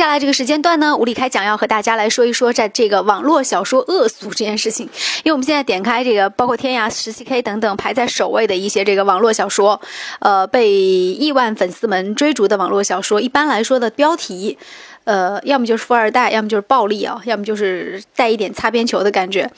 [0.00, 4.86] 下来这个时间段呢，吴立开讲要和大家来说一说，在这个网络小说恶俗这件事情。
[5.18, 9.78] 因为我们现在点开这个，包括天涯、十七 K 等等排在首位的一些这个网络小说，
[10.20, 14.56] 呃，被亿万粉丝们追逐的网络小说，一般来说的标题。
[15.04, 19.50] 呃，要么就是富二代，要么就是暴力啊，要么就是带一点擦边球的感觉。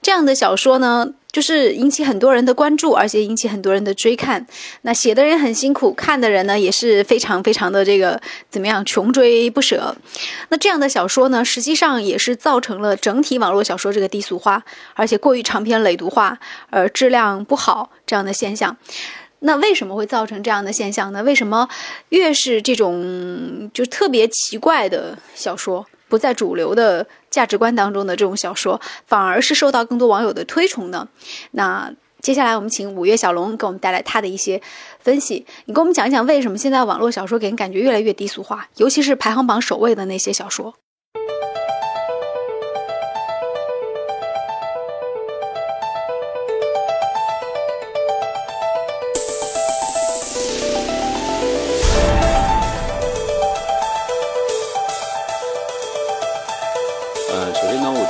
[0.00, 4.46] 这样的小说呢，就是引起很多人的关注，而且引起很多人的追看。
[4.82, 9.96] 那写的人很辛苦，看的人呢也是非常非常的这个怎么样，穷追不舍。
[10.48, 14.62] 那这样的小说呢，实际上也是造成了整体网络小说这个低俗化，
[14.94, 16.38] 而且过于长篇累牍化，
[16.70, 18.76] 而质量不好这样的现象。
[19.42, 21.22] 那为什么会造成这样的现象呢？
[21.22, 21.66] 为什么
[22.10, 31.08] 越是这种就特别奇怪的小说，不在主流的价值观当中的这种小说，反而是受到更多网友的推崇呢？
[31.52, 34.60] 那接下来我们请五月小龙给我们带来他的一些
[34.98, 35.46] 分析。
[35.64, 40.74] 你给我们讲一讲，为什么现在网络小说给人感觉越来越低俗化，尤其是排行榜首位的那些小说。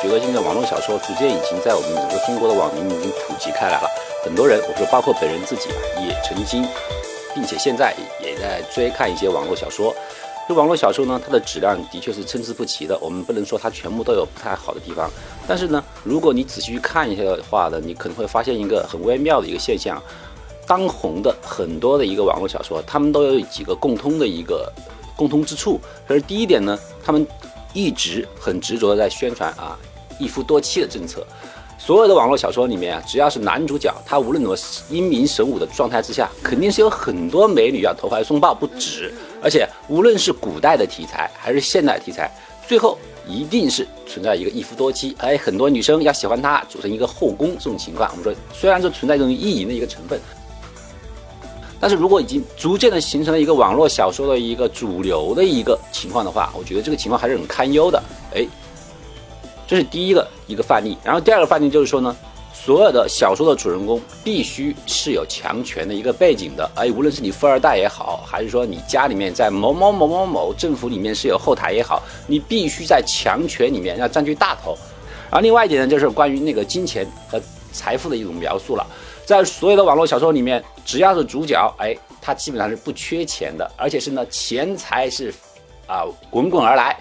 [0.00, 3.88] 觉得现在网络小说逐渐已经在我们整个中国的网民已经普及开来了，
[4.24, 6.64] 很多人，我说包括本人自己啊，也曾经，
[7.34, 9.94] 并且现在也在追看一些网络小说。
[10.48, 15.10] 这网络小说呢，它的质量的确是参差不齐的，我们不能说它全部都有不太好的地方。
[15.46, 20.02] 但是呢，如果你仔细去看一下的话呢，你可能会发现一个很微妙的一个现象：
[20.66, 24.72] 当红的很多的一个网络小说，他们都有几个共通的一个
[25.16, 25.78] 共通之处。
[26.06, 27.26] 可是第一点呢，他们
[27.72, 29.78] 一直很执着的在宣传啊。
[30.18, 31.24] 一夫多妻的政策，
[31.78, 34.56] 所有的网络小说里面啊，只要是男主角，他无论怎么
[34.90, 39.14] 英明神武的状态之下，肯定是有很多美女要投怀送抱不止。
[39.40, 42.28] 而且无论是古代的题材还是现代题材，
[42.66, 48.10] 最后一定是存在一个一夫多妻，哎，很多女生要喜欢他，组成一个后宫这种情况。
[48.10, 50.20] 我们说，虽然是存在这种意淫的一个成分，
[51.80, 58.02] 但是如果已经逐渐的形成了一个网络小说的一个主流的一个情况的话，我觉得这个情况还是很堪忧的。
[58.34, 58.46] 哎。
[59.70, 62.16] 这是第一个一个范例，然后第二个范例就是说呢，
[62.54, 74.74] 所有的小说的主人公必须是有强权的一个背景的，哎，无论是你富二代也好，还是说你家里面在某某某某某政府里面是有后台也好，你必须在强权里面要占据大头。
[75.30, 77.38] 然后另外一点呢，就是关于那个金钱和
[77.72, 78.86] 财富的一种描述了，
[79.24, 85.32] 在所有的网络小说里面，只要是主角，哎，他基本上是不缺钱的，而且是呢，钱财是
[85.86, 86.96] 啊滚滚而来。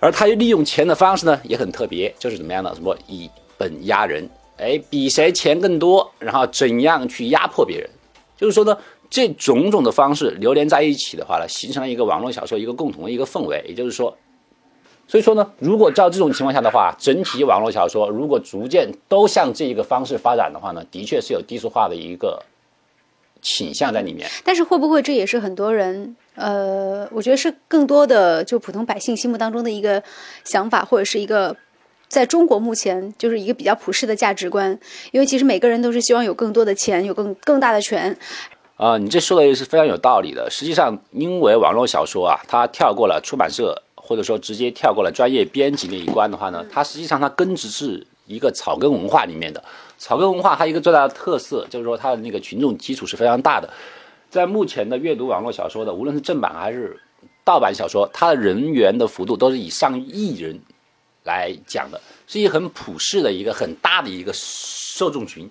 [0.00, 2.72] 而他利用钱的方式呢，也很特别，就是怎么样呢？
[2.74, 4.28] 什么以本压人？
[4.56, 7.90] 哎，比谁钱更多，然后怎样去压迫别人？
[8.36, 8.76] 就是说呢，
[9.10, 13.64] 这种种的方式流连在一起的话呢，形成了一个网络小说一个共同的一个氛围。
[13.66, 14.16] 也就是说，
[15.08, 22.42] 所以说呢，如果照这种情况下的话，整体网络小说如果逐渐都向这一个方式发展的话呢，的确是有低俗化的一个
[23.40, 24.28] 倾向在里面。
[24.44, 26.14] 但是会不会这也是很多人？
[26.34, 30.02] 呃，我觉得是更多的就普通百姓心目当中的一个
[30.44, 31.56] 想法，或者是一个
[32.06, 34.78] 在中国目前就是一个比较普世的价值观。
[35.10, 38.14] 因为其实每个人都是希望有更多的钱，有更更大的权。
[38.76, 40.48] 啊，你这说的也是非常有道理的。
[40.50, 49.62] 实际上，因为网络小说啊，它跳过了出版社，或者说直接跳过了专业编辑那一关的话呢，它实际上它根植是一个草根文化里面的。
[49.98, 53.68] 草根文化它一个最大的特色就是说它的那个群众基础是非常大的。
[54.30, 56.98] 在目前的阅读网络小说的，无论是正版还是
[57.44, 60.58] 盗版小说，它的人员的幅度都是以上亿人
[61.24, 65.50] 来讲的，是一个很普世的一个很大的一个受众群。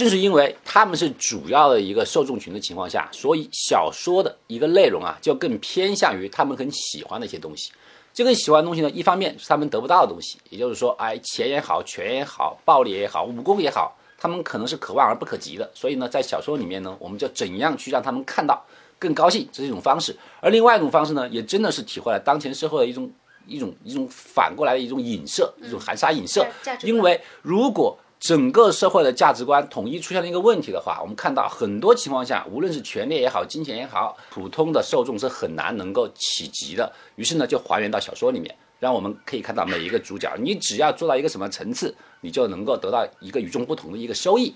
[0.00, 7.70] 正是因为他们是主要的一个受众群的情况下，所以小说的一个内容啊，就更偏向于他们很喜欢的一些东西。
[8.14, 13.94] 这个喜欢的东西呢，一方面是他们得不到的东西，也就是说，哎，钱也好，权也好，暴力也好，武功也好。
[14.18, 18.64] 他们可能是可望而不可及的，所以呢，在小说里面呢，我们就怎样去让他们看到
[18.98, 20.16] 更高兴，这是一种方式。
[20.40, 23.10] 而另外一种方式呢，也真的是体会了当前社会的一种
[23.46, 26.46] 一种一种反过来的一种影射，一种含沙影射。
[26.82, 36.92] 因为如果整个社会的价值观统一出现了一个问题的话，我们看到很多情况下，无论是权力也好，金钱也好，普通的受众是很难能够企及的。
[37.16, 38.54] 于是呢，就还原到小说里面。
[38.78, 44.54] 让我们可以看到每一个主角，你只要做到一个什么层次，你就能够得到一个与众不同的一个收益。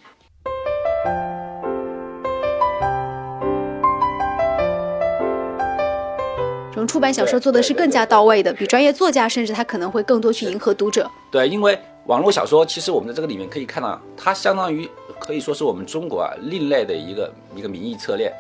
[6.71, 11.11] 这种出版小说做的是更加到位的，比专业作家甚至他可能会更多去迎合读者。
[11.31, 18.31] 对，因为网络小说其实我们在这个里面可以看到，它相当于可以说是我们中国啊另类的一个一个民意测验。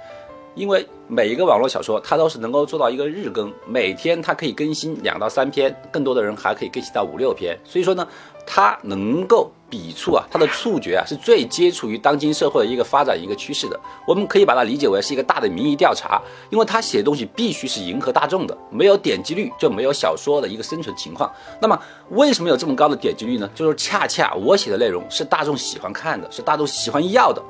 [0.55, 7.59] 因为每一个网络小说它都是能够做到一个日更，每天它可以更新两到三篇，更多的人还可以更新到五六篇。
[7.65, 8.07] 所以说呢，
[8.47, 13.79] 它能够笔触啊，它的触觉啊是最接触于当今社会的一个发展一个趋势的。
[14.07, 21.31] 我们可以把它理解为是一个大的民意调查，因为他写的东西必须是迎合大众的，没有点击率就没有小说的一个生存情况。
[21.61, 21.77] 那么
[22.11, 23.51] 为什么有这么高的点击率呢？
[23.55, 27.43] 就是恰恰我写的内容是大众喜欢看的，是大众喜欢要的。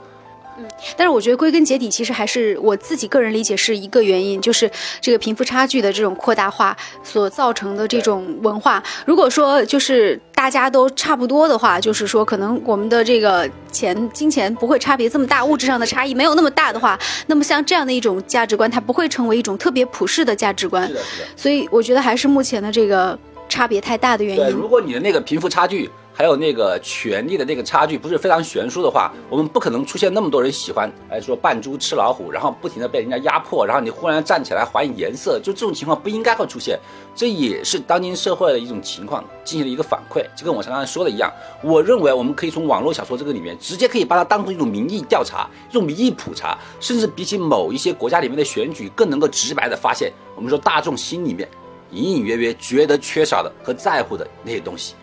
[0.56, 0.64] 嗯，
[0.96, 4.70] 但是我觉得归根结底，其实还是我自己个人理解是一个原因，就是
[5.00, 8.82] 这个贫富差距的这种扩大化所造成的这种文化。
[9.04, 20.86] 如果说就是大家都差不多的话，就是说可能我们的这个钱金钱不会差别这么大，物质上的差异没有那么大的话，那么像这样的一种价值观，它不会成为一种特别普世的价值观。
[20.86, 21.28] 是的，是的。
[21.36, 23.18] 所以我觉得还是目前的这个
[23.48, 24.44] 差别太大的原因。
[24.44, 25.90] 对，如果你的那个贫富差距。
[26.16, 36.78] 还有那个权力的那个差距不是非常悬殊的话，我们不可能出现那么多人喜欢，哎说扮猪吃老虎，然后不停的被人家压迫，然后你忽然站起来还颜色，就这种情况不应该会出现，
[37.16, 41.28] 这也是当今社会的一种情况进行了一个反馈，就跟我刚才说的一样，
[41.64, 51.48] 我认为我们可以从网络小说这个里面直接可以把它当成一种民意调查，一种民意普查，甚至比起某一些国家里面的选举更能够直白的发现，我们说大众心里面
[51.90, 54.94] 隐隐约约觉得缺少的和在乎的那些东西。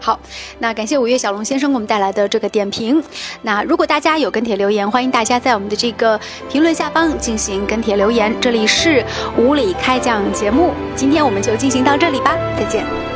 [0.00, 0.18] 好，
[0.58, 3.02] 那感谢五月小龙先生给我们带来的这个点评。
[3.42, 6.20] 那如果大家有跟帖留言，欢迎大家在我们的这个
[6.50, 8.34] 评论下方进行跟帖留言。
[8.40, 9.02] 这里是
[9.38, 13.13] 无理开讲节目，今天我们就进行到这里吧，再见。